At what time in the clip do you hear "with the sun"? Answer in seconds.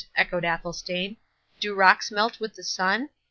2.39-3.09